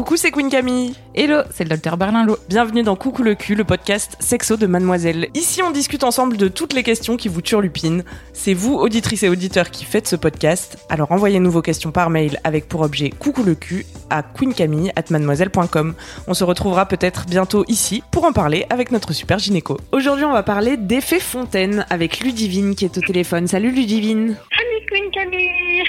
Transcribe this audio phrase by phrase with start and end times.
[0.00, 0.94] Coucou, c'est Queen Camille.
[1.14, 2.38] Hello, c'est le docteur Berlinlot.
[2.48, 5.28] Bienvenue dans Coucou le cul, le podcast sexo de Mademoiselle.
[5.34, 8.02] Ici, on discute ensemble de toutes les questions qui vous turlupinent.
[8.32, 10.78] C'est vous, auditrices et auditeurs, qui faites ce podcast.
[10.88, 15.94] Alors envoyez-nous vos questions par mail avec pour objet Coucou le cul à queencamille@mademoiselle.com.
[16.26, 19.76] On se retrouvera peut-être bientôt ici pour en parler avec notre super gynéco.
[19.92, 23.46] Aujourd'hui, on va parler d'effet fontaine avec Ludivine qui est au téléphone.
[23.46, 24.34] Salut Ludivine.
[24.50, 25.84] Salut Queen Camille.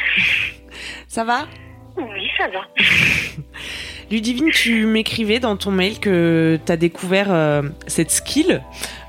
[1.08, 1.48] Ça va?
[1.96, 2.60] Oui, ça va.
[4.12, 8.62] Ludivine, tu m'écrivais dans ton mail que tu as découvert euh, cette skill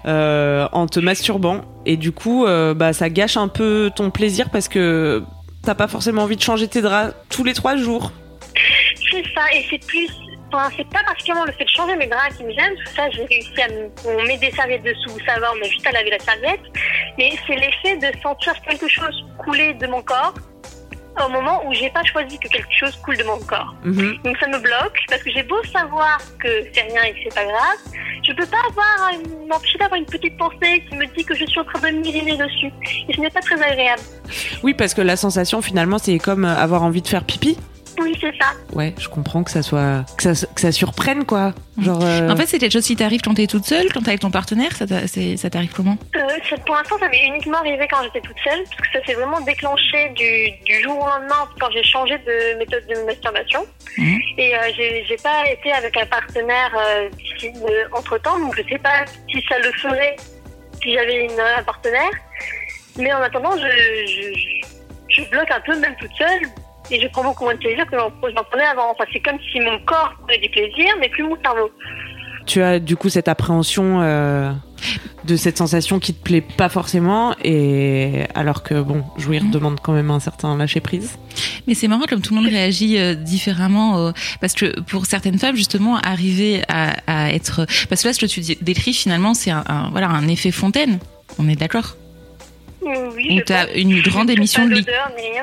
[0.04, 4.48] euh, en te masturbant et du coup euh, bah, ça gâche un peu ton plaisir
[4.50, 5.24] parce que
[5.64, 8.12] t'as pas forcément envie de changer tes draps tous les trois jours.
[9.10, 10.08] C'est ça, et c'est plus.
[10.52, 13.10] Enfin, c'est pas particulièrement le fait de changer mes draps qui me gêne, que ça,
[13.10, 13.90] j'ai réussi à me.
[14.06, 16.60] On met des serviettes dessous, ça va, on a juste à laver la serviette.
[17.18, 20.34] Mais c'est l'effet de sentir quelque chose couler de mon corps
[21.24, 23.74] au moment où j'ai pas choisi que quelque chose coule de mon corps.
[23.84, 24.18] Mhm.
[24.24, 27.34] Donc ça me bloque, parce que j'ai beau savoir que c'est rien et que c'est
[27.34, 27.78] pas grave,
[28.26, 29.12] je peux pas avoir
[29.48, 32.36] m'empêcher d'avoir une petite pensée qui me dit que je suis en train de m'uriner
[32.36, 32.70] dessus.
[33.08, 34.02] Et ce n'est pas très agréable.
[34.62, 37.58] Oui, parce que la sensation finalement c'est comme avoir envie de faire pipi.
[38.02, 38.52] Oui, c'est ça.
[38.72, 41.52] Ouais, je comprends que ça soit que ça, que ça surprenne quoi.
[41.80, 42.00] Genre.
[42.02, 44.20] euh, En fait, c'est quelque chose qui t'arrive quand t'es toute seule, quand t'es avec
[44.20, 44.86] ton partenaire, ça
[45.50, 45.96] t'arrive comment?
[46.16, 49.04] Euh, ça- pour l'instant, ça m'est uniquement arrivé quand j'étais toute seule, parce que ça
[49.06, 53.64] s'est vraiment déclenché du, du jour au lendemain quand j'ai changé de méthode de masturbation.
[53.98, 54.18] Mhm.
[54.38, 58.62] Et euh, j'ai j'ai pas été avec un partenaire euh, d'ici- euh, entre-temps, donc je
[58.68, 60.16] sais pas si ça le ferait
[60.82, 62.10] si j'avais une- un partenaire.
[62.98, 66.42] Mais en attendant, je, je, je bloque un peu, même toute seule,
[66.92, 68.90] et je prends beaucoup moins de plaisir que j'en prenais avant.
[68.92, 71.70] Enfin, c'est comme si mon corps prenait du plaisir, mais plus mon cerveau.
[72.46, 74.50] tu as du coup cette appréhension euh,
[75.24, 79.50] de cette sensation qui te plaît pas forcément et alors que bon, jouir Mhm.
[79.52, 81.18] demande quand même un certain lâcher prise.
[81.68, 85.38] Mais c'est marrant comme tout le monde réagit euh, différemment euh, parce que pour certaines
[85.38, 89.52] femmes justement arriver à, à être parce que là ce que tu décris finalement c'est
[89.52, 90.98] un, un- voilà un effet fontaine.
[91.38, 91.94] On est d'accord?
[92.84, 93.76] Oui, Où t'as pense.
[93.76, 94.82] une grande émission de rien,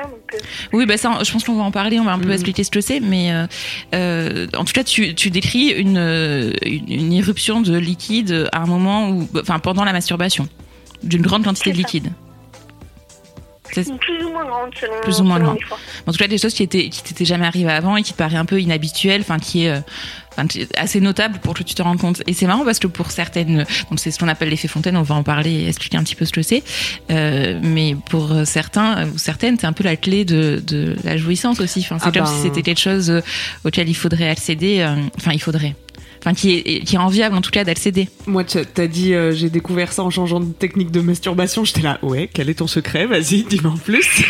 [0.02, 0.38] donc, euh,
[0.72, 2.32] Oui, bah ça, je pense qu'on va en parler, on va un peu Mhm.
[2.32, 3.46] expliquer ce que c'est, mais euh,
[3.94, 5.96] euh, en tout cas, tu, tu décris une,
[6.64, 10.48] une, une irruption de liquide à un moment où, enfin, pendant la masturbation,
[11.02, 12.10] d'une grande quantité de liquide.
[13.72, 13.86] Plus
[14.24, 15.58] ou moins grande selon, Plus ou moins selon grande.
[16.06, 18.18] En tout cas, des choses qui étaient, qui t'étaient jamais arrivées avant et qui te
[18.18, 19.80] paraît un peu inhabituelles, enfin, qui est, euh,
[20.36, 20.46] enfin,
[20.76, 22.22] assez notable pour que tu te rendes compte.
[22.26, 25.02] Et c'est marrant parce que pour certaines, donc c'est ce qu'on appelle l'effet fontaine, on
[25.02, 26.62] va en parler et expliquer un petit peu ce que c'est.
[27.10, 31.60] Euh, mais pour certains ou certaines, c'est un peu la clé de, de la jouissance
[31.60, 31.80] aussi.
[31.80, 32.26] Enfin, c'est Ah comme ben.
[32.36, 33.20] si c'était quelque chose euh,
[33.64, 34.80] auquel il faudrait accéder.
[34.80, 35.74] euh, Enfin, il faudrait.
[36.22, 38.08] Enfin, qui est, qui est enviable en tout cas d'accéder.
[38.26, 41.64] Moi, tu- t'as dit euh, j'ai découvert ça en changeant de technique de masturbation.
[41.64, 43.06] J'étais là, ouais, quel est ton secret?
[43.06, 44.22] Vas-y, dis-moi en plus.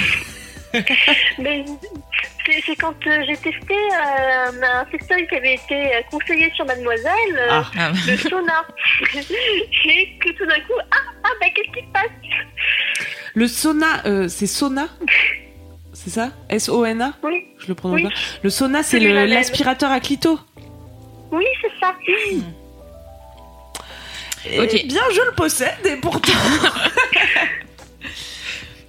[1.40, 1.64] Mais
[2.66, 7.36] c'est quand euh, j'ai testé euh, un sextoy qui avait été euh, conseillé sur Mademoiselle,
[7.36, 7.64] euh, Ah.
[7.78, 8.66] Ah, le sauna.
[9.14, 13.06] et que tout d'un coup, ah, ah bah qu'est-ce qui se passe?
[13.34, 14.88] Le sauna, euh, c'est sauna?
[15.92, 16.30] C'est ça?
[16.48, 18.02] S-O-N-A Oui, Je le prononce Oui.
[18.04, 18.14] pas.
[18.42, 20.38] Le sauna, c'est l'aspirateur à clito.
[21.30, 21.94] oui, c'est ça.
[24.58, 24.86] Ok.
[24.86, 26.32] Bien, je le possède et pourtant.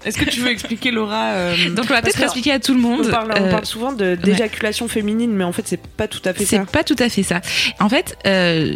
[0.05, 2.73] Est-ce que tu veux expliquer, Laura euh, Donc, on va peut-être que expliquer à tout
[2.73, 3.03] le monde.
[3.07, 6.21] On parle, on euh, parle souvent de- d'éjaculation féminine, mais en fait, c'est pas tout
[6.25, 6.65] à fait C'est ça.
[6.65, 7.41] pas tout à fait ça.
[7.79, 8.73] En fait, euh,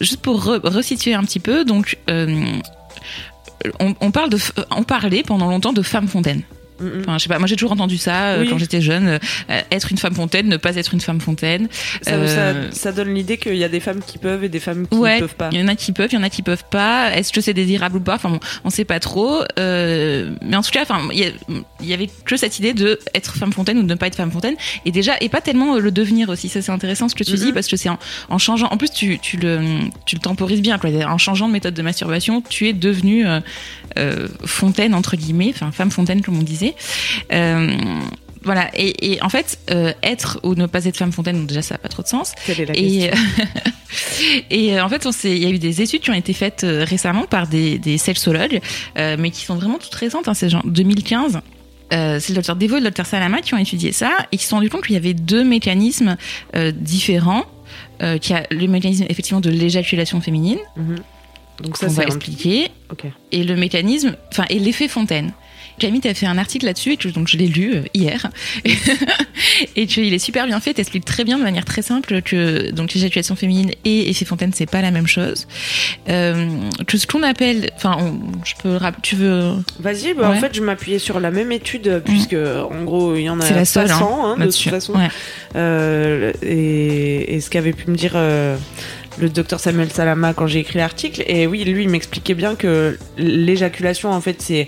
[0.00, 2.44] juste pour re- resituer un petit peu, donc euh,
[3.80, 4.38] on, on parle de,
[4.70, 6.42] on parlait pendant longtemps de femme fontaine.
[6.80, 7.00] Mm.
[7.00, 8.48] Enfin, je sais pas, moi j'ai toujours entendu ça euh, Oui.
[8.48, 11.68] quand j'étais jeune, euh, être une femme fontaine, ne pas être une femme fontaine.
[12.02, 14.60] Ça, Euh, ça- ça donne l'idée qu'il y a des femmes qui peuvent et des
[14.60, 15.48] femmes qui ouais, ne peuvent pas.
[15.52, 17.12] il y en a qui peuvent, il y en a qui peuvent pas.
[17.16, 18.14] Est-ce que c'est désirable ou pas?
[18.14, 19.40] Enfin, bon, on sait pas trop.
[19.58, 21.32] Euh, mais en tout cas, enfin, il
[21.82, 24.30] y, avait que cette idée de être femme fontaine ou de ne pas être femme
[24.30, 24.54] fontaine.
[24.84, 26.48] Et déjà, et pas tellement le devenir aussi.
[26.48, 28.68] Ça, c'est intéressant ce que tu dis parce que c'est en, en changeant.
[28.70, 29.60] En plus, tu, tu le,
[30.06, 30.78] tu le temporises bien.
[30.78, 30.90] Quoi.
[31.06, 33.26] En changeant de méthode de masturbation, tu es devenue
[33.96, 36.67] euh, fontaine entre guillemets, enfin femme fontaine comme on disait.
[37.32, 37.76] Euh,
[38.44, 38.70] voilà.
[38.74, 41.78] Et, et en fait, euh, être ou ne pas être femme fontaine, déjà, ça n'a
[41.78, 42.32] pas trop de sens.
[42.46, 43.10] Quelle est la Et,
[44.78, 47.24] euh, en fait, on il y a eu des études qui ont été faites récemment
[47.24, 48.60] par des, des sexologues,
[48.96, 51.40] mais qui sont vraiment toutes récentes, hein, c'est genre 2015.
[51.92, 54.44] Euh, c'est le docteur Devo et le docteur Salama qui ont étudié ça et qui
[54.44, 56.16] se sont rendus compte qu'il y avait deux mécanismes
[56.54, 57.44] euh, différents.
[58.02, 60.96] Euh, qu'il y a le mécanisme effectivement de l'éjaculation féminine, Mhm.
[61.62, 62.68] Donc ça, qu'on va un- expliquer,
[63.32, 65.32] et le mécanisme, enfin, et l'effet fontaine.
[65.78, 68.30] Camille, tu as fait un article là-dessus, donc je l'ai lu euh, hier.
[69.76, 72.70] et tu, il est super bien fait, t'expliques très bien de manière très simple que
[72.70, 75.46] donc l'éjaculation féminine et effet fontaine, c'est pas la même chose.
[76.08, 76.48] Euh,
[76.86, 77.96] que ce qu'on appelle, enfin,
[78.44, 82.34] je peux, tu veux, Vas-y, bah, en fait, je m'appuyais sur la même étude, puisque
[82.34, 84.94] en gros, il y en a la seule, hein, 500 hein, de toute façon.
[84.94, 85.08] Ouais.
[85.56, 88.56] Euh, et, et ce qu'avait pu me dire euh,
[89.18, 91.22] le docteur Samuel Salama quand j'ai écrit l'article.
[91.26, 94.66] Et oui, lui, il m'expliquait bien que l'éjaculation, en fait, c'est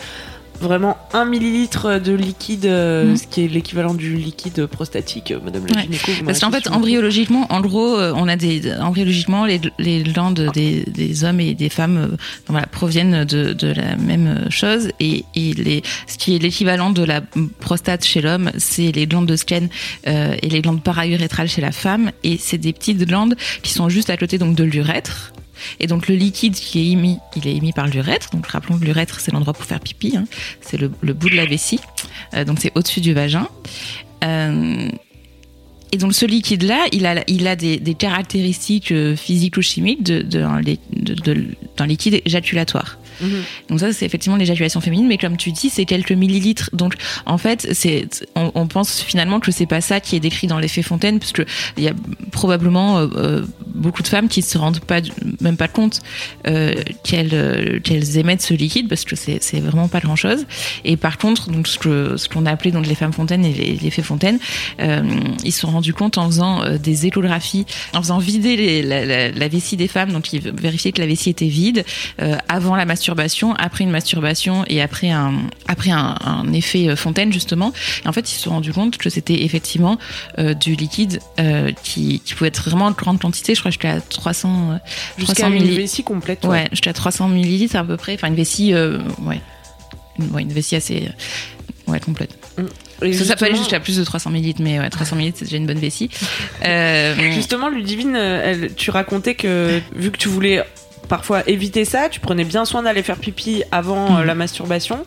[0.61, 3.17] vraiment un millilitre de liquide, euh, Mhm.
[3.17, 5.83] ce qui est l'équivalent du liquide prostatique, euh, madame la Ouais.
[5.83, 6.13] gynéco.
[6.25, 10.85] Parce qu'en fait, embryologiquement, en gros, euh, on a des embryologiquement les, les glandes des,
[10.87, 12.17] des hommes et des femmes
[12.47, 17.03] voilà, proviennent de, de la même chose et, et les, ce qui est l'équivalent de
[17.05, 17.23] la
[17.61, 19.69] prostate chez l'homme, c'est les glandes de Skene
[20.07, 23.89] euh, et les glandes paraurétrales chez la femme et c'est des petites glandes qui sont
[23.89, 25.33] juste à côté donc de l'urètre.
[25.79, 28.31] Et donc le liquide qui est émis, il est émis par l'urètre.
[28.31, 30.25] Donc rappelons que l'urètre c'est l'endroit pour faire pipi, hein.
[30.61, 31.81] c'est le, bout de la vessie,
[32.35, 33.49] Euh, donc c'est au-dessus du vagin.
[34.25, 34.89] Euh,
[35.93, 42.99] et donc ce liquide-là, il a, des, caractéristiques euh, physico-chimiques d'un liquide éjaculatoire.
[43.21, 43.43] Mhm.
[43.69, 46.71] Donc ça, c'est effectivement l'éjaculation féminine, mais comme tu dis, c'est quelques millilitres.
[46.73, 46.95] Donc
[47.27, 50.83] en fait, c'est, on, pense finalement que c'est pas ça qui est décrit dans l'effet
[50.83, 51.43] Fontaine, parce que
[51.77, 51.93] il y a
[52.33, 55.01] probablement euh, euh, beaucoup de femmes qui se rendent pas,
[55.41, 56.01] même pas compte
[56.47, 56.75] euh,
[57.05, 60.47] qu'elles, qu'elles émettent ce liquide, parce que c'est, c'est vraiment pas grand chose.
[60.85, 63.53] Et par contre, donc ce que ce qu'on a appelé donc les femmes fontaines et
[63.53, 64.39] les- l'effet Fontaine,
[64.79, 69.89] ils se sont rendus compte en faisant des échographies, en faisant vider la, vessie des
[69.89, 71.85] femmes, donc ils vérifiaient que la vessie était vide
[72.49, 73.10] avant la masturbation,
[73.59, 75.35] après une masturbation et après un
[75.69, 77.73] après un, un effet euh, fontaine justement.
[78.05, 79.99] Et en fait, ils se sont rendus compte que c'était effectivement
[80.39, 83.55] euh, du liquide euh, qui, qui pouvait être vraiment en grande quantité.
[83.55, 84.77] Je crois que j'étais à 300 euh,
[85.19, 86.45] Jusqu'à 300 une vessie complète.
[86.45, 88.15] Ouais, j'étais à 300 millilitres à peu près.
[88.15, 89.41] Enfin, une vessie, ouais,
[90.19, 91.09] une, ouais, une vessie assez,
[91.87, 92.37] ouais, complète.
[93.03, 95.47] Et Ça, ça peut aller jusqu'à plus de 300 millilitres, mais ouais, 300 millilitres, c'est
[95.47, 96.11] déjà une bonne vessie.
[96.67, 100.63] Euh, Justement, Ludivine, elle- tu racontais que vu que tu voulais
[101.11, 105.05] parfois éviter ça, tu prenais bien soin d'aller faire pipi avant euh, la masturbation.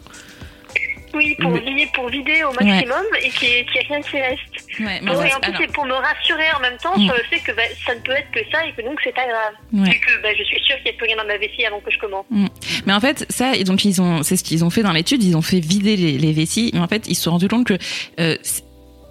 [1.16, 4.02] Oui, pour, vider, pour vider au maximum et qu'il n'y ait, qu'il y ait rien
[4.02, 4.80] qui reste.
[4.80, 7.06] ouais, mais Donc, ouais, et en plus, c'est pour me rassurer en même temps Mm.
[7.06, 9.14] sur le fait que bah, ça ne peut être que ça et que donc c'est
[9.14, 9.54] pas grave.
[9.74, 9.92] ouais.
[9.92, 11.82] Vu que bah, je suis sûre qu'il n'y a plus rien dans ma vessie avant
[11.82, 12.26] que je commence.
[12.88, 15.24] Mais en fait, ça, et donc ils ont, c'est ce qu'ils ont fait dans l'étude,
[15.24, 17.68] ils ont fait vider les, les vessies, mais en fait, ils se sont rendus compte
[17.68, 17.76] que,
[18.20, 18.64] euh, c'est-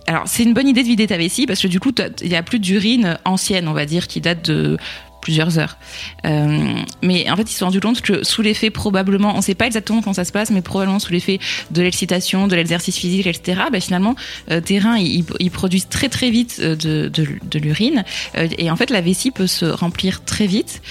[0.09, 1.93] alors c'est une bonne idée de vider ta vessie parce que du coup,
[2.23, 4.77] il y a plus d'urine ancienne, on va dire, qui date de
[5.23, 5.79] plusieurs heures.
[6.27, 9.55] Euh, mais en fait, ils se sont rendus compte que sous l'effet probablement, on sait
[9.55, 11.39] pas exactement comment ça se passe, mais probablement sous l'effet
[11.71, 13.63] de l'excitation, de l'exercice physique, etc.
[13.73, 14.15] Bah, finalement,
[14.51, 18.05] euh, tes reins, ils, produisent très très vite euh, de, l'urine,
[18.37, 20.83] Euh, et en fait, la vessie peut se remplir très vite.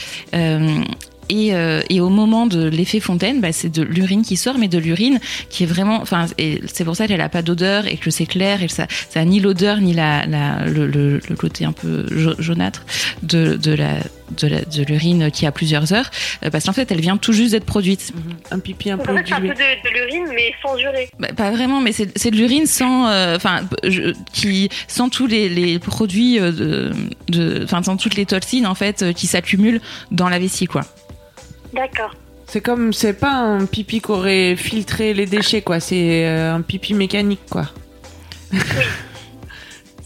[1.29, 5.19] Et, au moment de l'effet fontaine, bah, c'est de l'urine qui sort, mais de l'urine
[5.49, 8.61] qui est vraiment, enfin, c'est pour ça qu'elle a pas d'odeur et que c'est clair
[8.63, 12.85] et que ça, ça a ni l'odeur ni le, côté un peu ja- jaunâtre
[13.23, 13.99] de la
[14.37, 16.09] de l'urine qui a plusieurs heures,
[16.43, 18.13] euh, parce qu'en fait, elle vient tout juste d'être produite.
[18.51, 21.09] Un pipi un peu en fait, c'est un peu de, de l'urine, mais sans urée.
[21.19, 23.61] Bah, pas vraiment, mais c'est c'est de l'urine sans, euh, enfin,
[24.33, 26.91] qui sans tous les, les produits euh,
[27.29, 29.81] de, enfin, sans toutes les toxines en fait euh, qui s'accumulent
[30.11, 30.81] dans la vessie, quoi.
[31.73, 32.15] D'accord.
[32.47, 35.79] C'est comme, c'est pas un pipi qui aurait filtré les déchets, quoi.
[35.79, 37.69] C'est euh, un pipi mécanique, quoi.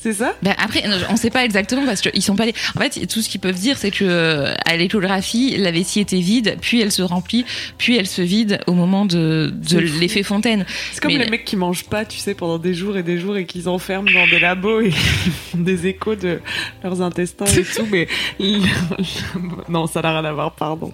[0.06, 2.46] C'est ça Ben après, on sait pas exactement parce qu'ils sont pas.
[2.46, 6.00] les- En fait, tout ce qu'ils peuvent dire, c'est que euh, à l'échographie, la vessie
[6.00, 7.44] était vide, puis elle se remplit,
[7.80, 9.52] puis elle se vide au moment de,
[10.00, 10.64] l'effet fontaine.
[10.94, 13.18] C'est comme Mais- les mecs qui mangent pas, tu sais, pendant des jours et des
[13.18, 14.92] jours et qu'ils enferment dans des labos et ils
[15.52, 16.40] font des échos de
[16.84, 18.08] leurs intestins et tout, mais
[19.70, 20.94] non, ça n'a rien à voir, pardon.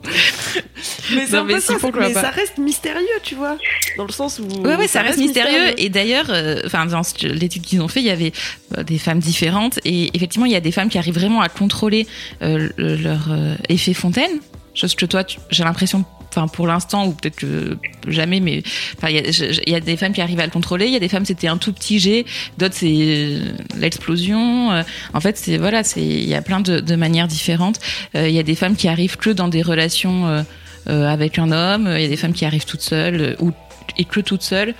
[1.16, 1.74] Mais c'est un peu ça,
[2.08, 3.58] mais reste mystérieux, tu vois,
[3.98, 5.74] dans le sens où Ouais, ouais, ça, reste mystérieux.
[5.78, 8.32] Et d'ailleurs, euh, enfin, dans l'étude qu'ils ont fait, il y avait
[8.78, 11.50] euh, des femmes différentes et effectivement, il y a des femmes qui arrivent vraiment à
[11.50, 12.08] contrôler
[12.42, 14.32] euh, le- leur euh, effet fontaine.
[14.74, 17.78] Chose que toi, j'ai l'impression, enfin, pour l'instant, ou peut-être que
[18.08, 18.64] jamais, mais
[18.98, 20.86] enfin, il y, a- y des femmes qui arrivent à le contrôler.
[20.86, 22.24] Il y a des femmes, c'était un tout petit jet.
[22.58, 23.38] D'autres, c'est
[23.78, 24.70] l'explosion.
[25.14, 27.80] En fait, c'est voilà, c'est il y a plein de, de manières différentes.
[28.16, 30.42] Euh, Il y a des femmes qui arrivent que dans des relations euh,
[30.88, 31.92] avec un homme.
[31.96, 33.52] Il y a des femmes qui arrivent toutes seules euh, ou
[33.98, 34.74] et que toutes seules.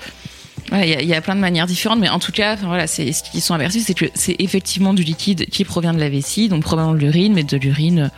[0.72, 2.54] Ouais, Il y, a- il y a plein de manières différentes, mais en tout cas,
[2.54, 5.94] enfin, voilà, c'est ce qu'ils sont aperçus, c'est que c'est effectivement du liquide qui provient
[5.94, 8.12] de la vessie, donc probablement de l'urine, mais de l'urine,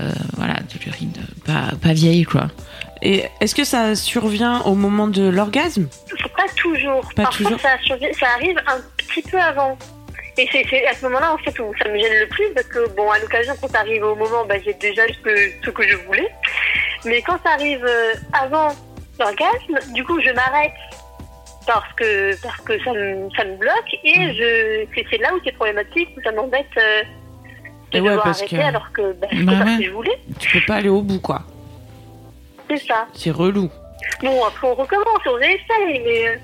[0.00, 2.48] euh, voilà, de l'urine euh, pas, pas vieille, quoi.
[3.02, 5.88] Et est-ce que ça survient au moment de l'orgasme?
[6.36, 7.00] Pas toujours.
[7.16, 7.60] Pas Parfois, toujours.
[7.60, 9.76] Ça, survient- ça arrive un petit peu avant.
[10.38, 12.66] Et c'est c'est à ce moment-là, en fait, où ça me gêne le plus, parce
[12.66, 15.30] que, bon, à l'occasion, quand ça arrive au moment, bah, j'ai déjà ce que,
[15.64, 16.28] ce que je voulais.
[17.06, 18.68] Mais quand ça arrive euh, avant
[19.18, 20.72] l'orgasme, du coup, je m'arrête
[21.66, 24.32] parce que parce que ça me, ça me bloque et Mm.
[24.34, 27.02] je c'est c'est là où c'est problématique où ça m'embête euh,
[27.92, 29.72] de ouais, devoir arrêter que- alors que bah, Bah faire ouais.
[29.74, 31.42] ce que je voulais Tu peux pas aller au bout, quoi.
[32.68, 33.68] c'est ça C'est relou.
[34.22, 36.40] Bon après on recommence on essaye mais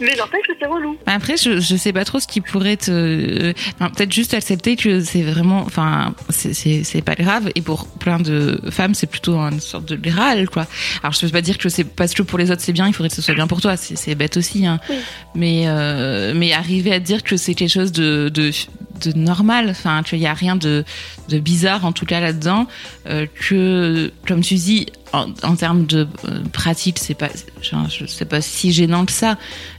[0.00, 2.90] mais n'empêche que c'est relou Après, je, je sais pas trop ce qui pourrait te.
[2.90, 5.60] euh, enfin, Peut-être juste accepter que c'est vraiment.
[5.60, 7.50] Enfin, c'est- pas grave.
[7.54, 10.66] Et pour plein de femmes, c'est plutôt une sorte de Graal, quoi.
[11.02, 12.94] Alors, je peux pas dire que c'est parce que pour les autres c'est bien, il
[12.94, 13.76] faudrait que ce soit bien pour toi.
[13.76, 14.80] C'est c'est bête aussi, hein.
[14.88, 14.96] Oui.
[15.34, 18.52] Mais, euh, mais arriver à dire que c'est quelque chose de, de,
[19.00, 20.84] de normal, enfin, qu'il y a rien de,
[21.28, 22.66] bizarre en tout cas là-dedans,
[23.06, 27.28] euh, que, comme tu dis, en, termes de euh, pratique, c'est pas,
[28.06, 29.36] sais pas si gênant que ça,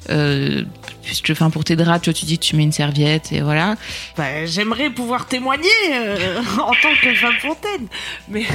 [0.09, 0.63] euh,
[1.03, 3.75] puisque, enfin, pour tes draps, tu tu dis tu mets une serviette et voilà.
[4.17, 7.87] Bah, j'aimerais pouvoir témoigner euh, en tant que femme fontaine,
[8.27, 8.45] mais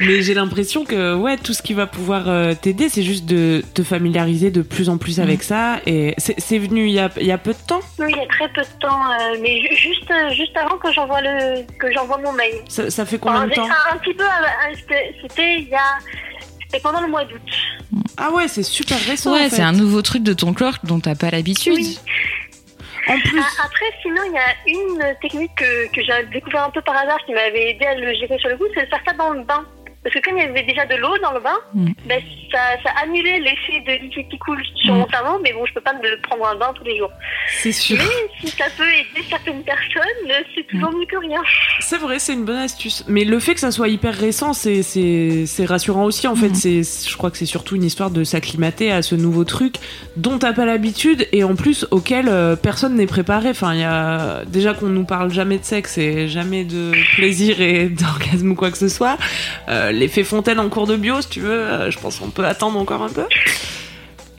[0.00, 3.62] mais j'ai l'impression que ouais, tout ce qui va pouvoir euh, t'aider, c'est juste de
[3.74, 5.80] te familiariser de plus en plus avec ça.
[5.86, 7.80] Et c'est c'est venu il y a il y a peu de temps?
[7.98, 10.76] oui il y a très peu de temps euh, mais ju- juste euh, juste avant
[10.78, 13.66] que j'envoie le que j'envoie mon mail Ça, ça fait combien de temps?
[13.66, 14.24] un, un petit peu
[15.22, 15.98] c'était- il y a
[16.62, 17.40] c'était pendant le mois d'août
[18.18, 19.32] Ah ouais, c'est super récent.
[19.32, 19.56] Ouais, en fait.
[19.56, 21.74] c'est un nouveau truc de ton corps dont t'as pas l'habitude.
[21.76, 21.98] Oui.
[23.08, 26.70] En plus, Ah, Après, sinon, il y a une technique que, que j'ai découvert un
[26.70, 29.00] peu par hasard qui m'avait aidé à le gérer sur le coup, c'est de faire
[29.06, 29.64] ça dans le bain.
[30.08, 31.88] Parce que comme il y avait déjà de l'eau dans le bain, Mm.
[32.06, 34.98] ben, ça, ça annulait l'effet de liquide qui coule sur Mm.
[34.98, 37.10] mon cerveau, mais bon, je peux pas me prendre un bain tous les jours.
[37.60, 37.98] c'est sûr.
[37.98, 41.40] Mais si ça peut aider certaines personnes, c'est toujours mieux que rien.
[41.80, 43.04] C'est vrai, c'est une bonne astuce.
[43.08, 46.26] Mais le fait que ça soit hyper récent, c'est rassurant aussi.
[46.26, 49.44] En fait, c'est je crois que c'est surtout une histoire de s'acclimater à ce nouveau
[49.44, 49.74] truc
[50.16, 53.50] dont t'as pas l'habitude et en plus auquel euh, personne n'est préparé.
[53.50, 57.60] Enfin, il y a déjà qu'on nous parle jamais de sexe et jamais de plaisir
[57.60, 59.16] et d'orgasme ou quoi que ce soit.
[59.68, 62.46] Euh, L'effet fontaine en cours de bio, si tu veux, euh, je pense qu'on peut
[62.46, 63.24] attendre encore un peu.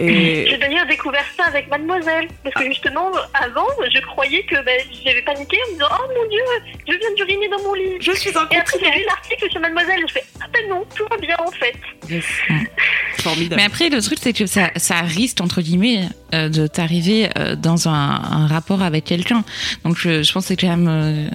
[0.01, 2.29] Et J'ai d'ailleurs découvert ça avec Mademoiselle.
[2.41, 6.29] Parce que justement, avant, je croyais que ben, j'avais paniqué en me disant Oh mon
[6.29, 6.39] dieu,
[6.87, 7.97] je viens d'uriner dans mon lit.
[7.99, 10.85] je suis un Et après, j'ai lu l'article sur Mademoiselle, je fais Ah ben non,
[10.95, 11.75] tout va bien en fait.
[12.09, 12.23] Yes.
[13.17, 13.55] Formidable.
[13.57, 17.57] Mais après, le truc, c'est que ça, ça risque, entre guillemets, euh, de t'arriver euh,
[17.57, 19.43] dans un, un rapport avec quelqu'un.
[19.83, 20.87] Donc, je, je pense que c'est quand même.
[20.87, 21.29] euh,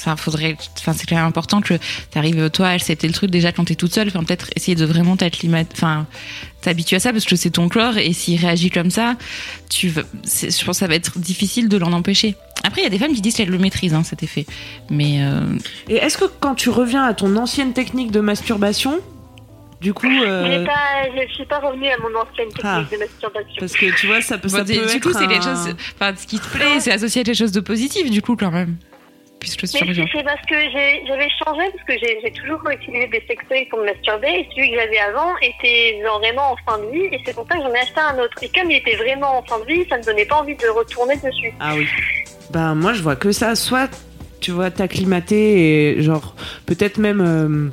[0.00, 1.74] Enfin, faudrait, enfin, c'est quand même important que
[2.10, 4.08] t'arrives, toi, à accepter le truc déjà quand t'es toute seule.
[4.08, 6.06] Enfin, peut-être essayer de vraiment t'acclimater, enfin,
[6.62, 9.16] t'habituer à ça parce que c'est ton corps et s'il réagit comme ça,
[9.68, 12.34] tu veux, je pense que ça va être difficile de l'en empêcher.
[12.64, 14.44] Après, il y a des femmes qui disent qu'elles le maîtrisent, hein, cet effet.
[14.90, 15.40] Mais, euh,
[15.88, 19.00] Et est-ce que quand tu reviens à ton ancienne technique de masturbation,
[19.80, 20.72] du coup, euh, pas,
[21.26, 22.84] je suis pas revenue à mon ancienne technique Ah.
[22.92, 23.54] de masturbation.
[23.58, 25.44] parce que tu vois, ça peut, ça bon, peut du être coup, c'est un- quelque
[25.44, 28.36] chose, enfin, ce qui te plaît, c'est associé à quelque chose de positif, du coup,
[28.36, 28.76] quand même.
[29.40, 33.64] Puisque c'est c'est parce que j'ai- j'avais changé, parce que j'ai toujours utilisé des sextoys
[33.70, 37.04] pour me masturber, et celui que j'avais avant était genre vraiment en fin de vie,
[37.10, 38.36] et c'est pour ça que j'en ai acheté un autre.
[38.42, 40.68] Et comme il était vraiment en fin de vie, ça me donnait pas envie de
[40.68, 41.52] retourner dessus.
[41.58, 41.86] Ah oui.
[42.50, 43.88] Bah moi je vois que ça, soit
[44.40, 46.34] tu vois t'acclimater et genre
[46.66, 47.70] peut-être même euh,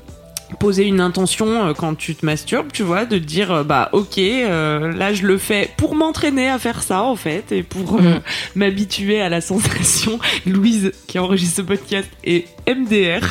[0.59, 3.89] poser une intention euh, quand tu te masturbes, tu vois, de te dire euh, bah
[3.91, 7.95] ok euh, là je le fais pour m'entraîner à faire ça en fait et pour
[7.97, 8.21] euh, Mhm.
[8.55, 10.19] m'habituer à la sensation.
[10.45, 13.21] Louise qui enregistre ce podcast est MDR.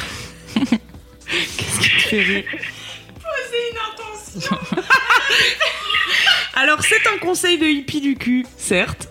[0.56, 2.44] Qu'est-ce te fait rire
[3.14, 4.56] Poser une intention.
[6.54, 9.08] Alors c'est un conseil de hippie du cul, certes.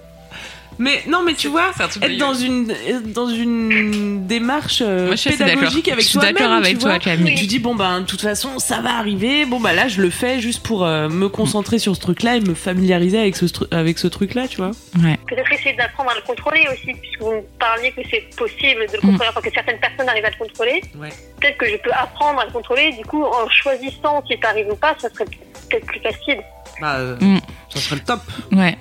[0.77, 2.73] Mais non, mais tu vois, être dans une
[3.13, 6.33] dans une démarche euh, Moi, je pédagogique avec Je suis toi-même.
[6.35, 6.99] d'accord avec tu toi, vois.
[6.99, 7.35] Camille.
[7.35, 9.45] Tu dis bon ben de toute façon ça va arriver.
[9.45, 12.41] Bon bah là je le fais juste pour euh, me concentrer sur ce truc-là et
[12.41, 14.71] me familiariser avec ce avec ce truc-là, tu vois.
[15.01, 15.17] Ouais.
[15.27, 18.93] Peut-être essayer d'apprendre à le contrôler aussi, puisque vous me parliez que c'est possible de
[18.93, 19.11] le Mm.
[19.11, 20.81] contrôler, enfin que certaines personnes arrivent à le contrôler.
[20.97, 21.09] Ouais.
[21.39, 24.67] Peut-être que je peux apprendre à le contrôler, du coup, en choisissant si ça arrive
[24.71, 25.25] ou pas, ça serait
[25.69, 26.39] peut-être plus facile.
[26.81, 27.39] Bah euh, Mm.
[27.73, 28.21] ça serait le top.
[28.51, 28.77] Ouais.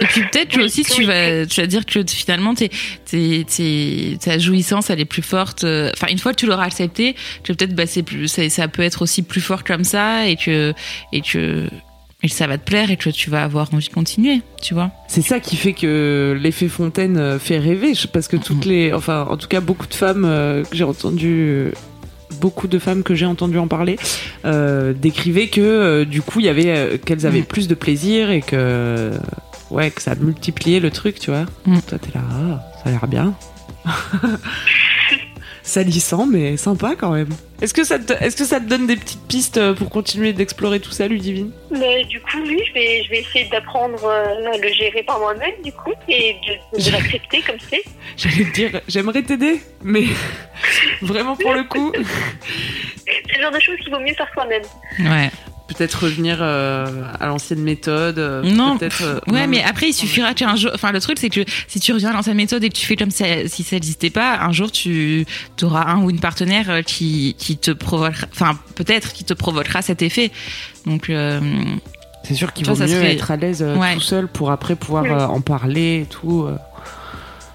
[0.00, 2.70] Et puis peut-être Oui, aussi tu vas, tu vas dire que finalement t'es,
[3.04, 5.64] t'es, t'es- ta jouissance elle est plus forte.
[5.64, 8.68] euh, Enfin une fois que tu l'auras accepté, que peut-être bah c'est plus, ça, ça
[8.68, 10.72] peut être aussi plus fort comme ça et que
[11.12, 11.68] et que
[12.22, 14.90] et ça va te plaire et que tu vas avoir envie de continuer, tu vois.
[15.08, 19.26] C'est ça qui fait que l'effet Fontaine euh, fait rêver, parce que toutes les, enfin,
[19.30, 20.24] en tout cas, beaucoup de femmes
[20.70, 21.68] que j'ai entendu,
[22.40, 23.98] beaucoup de femmes que j'ai entendu en parler,
[24.44, 27.44] euh, décrivaient que euh, du coup, il y avait, euh, qu'elles avaient Mm.
[27.46, 29.10] plus de plaisir et que,
[29.70, 31.46] ouais, que ça multipliait le truc, tu vois.
[31.66, 31.78] Mm.
[31.88, 33.34] Toi, t'es là, ah, ça a l'air bien.
[35.70, 37.28] Salissant, mais sympa quand même.
[37.62, 40.32] Est-ce que ça te, est-ce que ça te donne des petites pistes euh, pour continuer
[40.32, 41.52] d'explorer tout ça, Ludivine?
[41.70, 45.20] Mais du coup, oui, je vais, je vais essayer d'apprendre euh, à le gérer par
[45.20, 47.84] moi-même, du coup, et de, de l'accepter comme c'est.
[48.16, 50.06] J'allais te dire, j'aimerais t'aider, mais
[51.02, 51.92] vraiment pour le coup.
[53.06, 54.62] C'est le genre de choses qu'il vaut mieux faire soi-même.
[54.98, 55.30] Ouais.
[55.74, 56.86] Peut-être revenir euh,
[57.18, 58.18] à l'ancienne méthode.
[58.18, 59.02] euh, Non, peut-être.
[59.02, 60.70] euh, Ouais, non, mais après, il suffira qu'un jour.
[60.74, 62.96] Enfin, le truc, c'est que si tu reviens à l'ancienne méthode et que tu fais
[62.96, 65.24] comme si, si ça n'existait pas, un jour, tu
[65.62, 68.26] auras un ou une partenaire euh, qui, qui te provoquera.
[68.32, 70.30] Enfin, peut-être qui te provoquera cet effet.
[70.86, 71.40] Donc, euh,
[72.24, 73.94] C'est sûr qu'il vaut mieux serait- être à l'aise euh, Ouais.
[73.94, 75.10] tout seul pour après pouvoir Oui.
[75.10, 76.44] en parler et tout.
[76.48, 76.56] euh.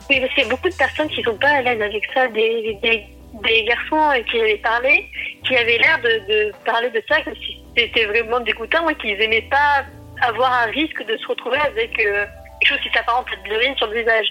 [0.09, 2.27] Oui, parce qu'il y a beaucoup de personnes qui sont pas à l'aise avec ça,
[2.27, 3.03] des, des,
[3.43, 5.05] des garçons qui avaient parlé,
[5.47, 9.19] qui avaient l'air de, de parler de ça comme si c'était vraiment dégoûtant et qu'ils
[9.21, 9.83] aimaient pas
[10.27, 12.25] avoir un risque de se retrouver avec euh,
[12.61, 14.27] quelque chose qui s'apparente à de l'urine sur le visage.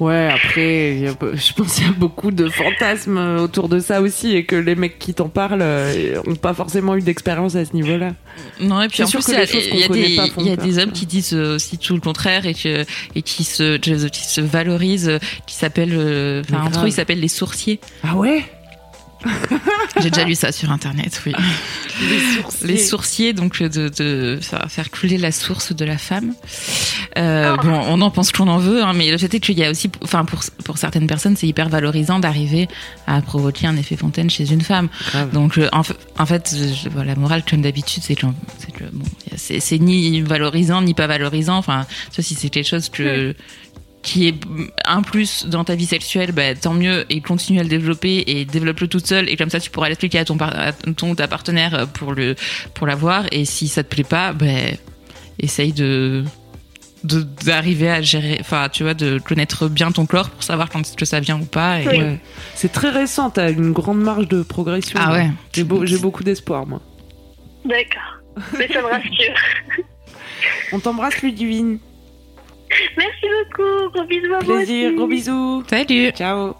[0.00, 3.68] Ouais, après, il y a- je pense qu'il y a beaucoup de fantasmes euh, autour
[3.68, 7.02] de ça aussi et que les mecs qui t'en parlent euh, ont pas forcément eu
[7.02, 8.10] d'expérience à ce niveau-là.
[8.58, 11.34] non, et puis en plus, il y a, y des, y a hommes qui disent
[11.34, 12.84] euh, aussi tout le contraire et, que,
[13.14, 15.94] et qui, se, qui se valorisent, euh, qui s'appellent.
[15.96, 16.84] euh, Enfin, entre grave.
[16.84, 17.78] eux, ils s'appellent les sourciers.
[18.02, 18.42] Ah ouais?
[20.00, 21.32] J'ai déjà lu ça sur internet, oui.
[22.00, 22.66] Les sourciers.
[22.68, 26.34] Les sourciers, donc de, de faire faire couler la source de la femme.
[27.18, 29.64] Euh, bon, on en pense qu'on en veut, hein, mais le fait est qu'il y
[29.64, 32.68] a aussi, enfin pour pour certaines personnes, c'est hyper valorisant d'arriver
[33.06, 34.88] à provoquer un effet fontaine chez une femme.
[35.10, 35.30] Grave.
[35.32, 38.26] Donc euh, en, fa- en fait, je- la morale comme d'habitude, c'est que,
[38.58, 39.04] c'est bon,
[39.36, 41.56] c'est ni valorisant ni pas valorisant.
[41.58, 43.34] Enfin, vois, si c'est quelque chose que
[44.02, 44.34] qui est
[44.84, 48.44] un plus dans ta vie sexuelle, bah, tant mieux et continue à le développer et
[48.44, 51.28] développe-le toute seule et comme ça tu pourras l'expliquer à ton, à ton ou ta
[51.28, 52.34] partenaire pour le
[52.74, 54.46] pour l'avoir et si ça te plaît pas, bah,
[55.38, 56.24] essaye de
[57.04, 60.80] de- d'arriver à gérer, enfin tu vois, de connaître bien ton corps pour savoir quand
[60.80, 61.80] est-ce que ça vient ou pas.
[61.80, 61.86] Et.
[61.88, 62.20] Ouais.
[62.54, 64.98] C'est très récent, t'as une grande marge de progression.
[65.02, 65.30] Ah ouais.
[65.52, 66.80] J'ai beau- j'ai beaucoup d'espoir, moi.
[67.64, 68.20] D'accord.
[68.58, 69.34] Mais ça me rassure.
[70.72, 71.78] On t'embrasse, Ludivine.
[72.96, 73.90] Merci beaucoup.
[73.92, 74.96] Gros bisous à vous Plaisir, aussi.
[74.96, 75.64] gros bisous.
[75.68, 76.10] Salut.
[76.10, 76.54] Ciao.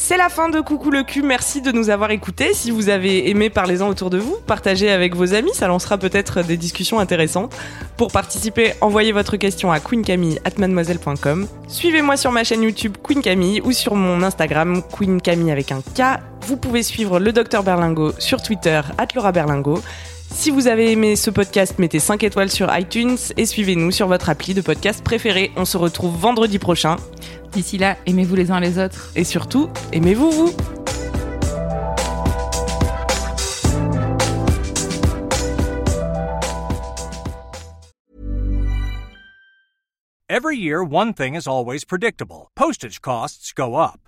[0.00, 2.54] C'est la fin de Coucou le cul, merci de nous avoir écoutés.
[2.54, 6.42] Si vous avez aimé, parlez-en autour de vous, partagez avec vos amis, ça lancera peut-être
[6.44, 7.52] des discussions intéressantes.
[7.96, 11.48] Pour participer, envoyez votre question à queencamille.mademoiselle.com.
[11.66, 15.80] Suivez-moi sur ma chaîne YouTube Queen Camille ou sur mon Instagram Queen Camille avec un
[15.80, 16.20] K.
[16.42, 18.80] Vous pouvez suivre le Docteur Berlingo sur Twitter,
[19.16, 19.80] Laura Berlingo.
[20.38, 24.30] Si vous avez aimé ce podcast, mettez 5 étoiles sur iTunes et suivez-nous sur votre
[24.30, 25.50] appli de podcast préféré.
[25.56, 26.94] On se retrouve vendredi prochain.
[27.50, 29.10] D'ici là, aimez-vous les uns les autres.
[29.16, 30.52] Et surtout, aimez-vous vous
[40.28, 44.07] Every year, one thing is always predictable postage costs go up.